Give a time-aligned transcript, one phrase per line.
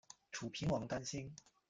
[0.31, 1.31] 楚平王担心。